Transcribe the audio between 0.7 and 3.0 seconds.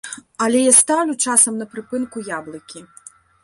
стаўлю часам на прыпынку яблыкі.